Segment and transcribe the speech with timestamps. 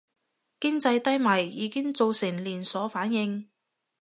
[0.59, 3.47] 經濟低迷已經造成連鎖反應